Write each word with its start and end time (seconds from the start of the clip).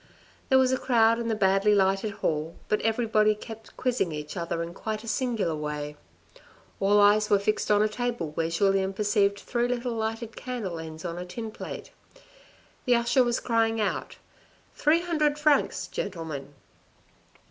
There 0.49 0.57
was 0.57 0.71
a 0.71 0.79
crowd 0.79 1.19
in 1.19 1.27
the 1.27 1.35
badly 1.35 1.75
lighted 1.75 2.09
hall, 2.09 2.55
but 2.69 2.81
everybody 2.81 3.35
kept 3.35 3.77
quizzing 3.77 4.11
each 4.11 4.35
other 4.35 4.63
in 4.63 4.73
quite 4.73 5.03
a 5.03 5.07
singular 5.07 5.53
way. 5.55 5.95
All 6.79 6.99
eyes 6.99 7.29
were 7.29 7.37
fixed 7.37 7.69
on 7.69 7.83
a 7.83 7.87
table 7.87 8.31
where 8.31 8.49
Julien 8.49 8.93
perceived 8.93 9.37
three 9.39 9.67
little 9.67 9.93
lighted 9.93 10.35
candle 10.35 10.79
ends 10.79 11.05
on 11.05 11.19
a 11.19 11.23
tin 11.27 11.51
plate. 11.51 11.91
The 12.85 12.95
usher 12.95 13.23
was 13.23 13.39
crying 13.39 13.79
out 13.79 14.15
"Three 14.73 15.01
hundred 15.01 15.37
francs, 15.37 15.85
gentlemen." 15.85 16.55